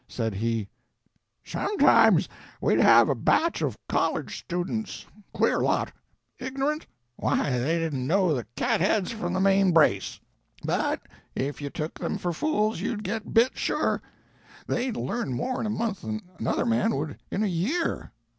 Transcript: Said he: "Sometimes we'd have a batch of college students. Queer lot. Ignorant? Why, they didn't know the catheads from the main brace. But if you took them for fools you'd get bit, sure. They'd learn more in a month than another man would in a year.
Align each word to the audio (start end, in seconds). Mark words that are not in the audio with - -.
Said 0.07 0.33
he: 0.33 0.67
"Sometimes 1.43 2.27
we'd 2.59 2.79
have 2.79 3.07
a 3.07 3.13
batch 3.13 3.61
of 3.61 3.77
college 3.87 4.39
students. 4.39 5.05
Queer 5.31 5.59
lot. 5.59 5.93
Ignorant? 6.39 6.87
Why, 7.17 7.51
they 7.59 7.77
didn't 7.77 8.07
know 8.07 8.33
the 8.33 8.47
catheads 8.55 9.11
from 9.13 9.33
the 9.33 9.39
main 9.39 9.71
brace. 9.73 10.19
But 10.63 11.01
if 11.35 11.61
you 11.61 11.69
took 11.69 11.99
them 11.99 12.17
for 12.17 12.33
fools 12.33 12.81
you'd 12.81 13.03
get 13.03 13.31
bit, 13.31 13.55
sure. 13.55 14.01
They'd 14.65 14.97
learn 14.97 15.33
more 15.33 15.59
in 15.59 15.67
a 15.67 15.69
month 15.69 16.01
than 16.01 16.21
another 16.39 16.65
man 16.65 16.95
would 16.95 17.19
in 17.29 17.43
a 17.43 17.45
year. 17.45 18.11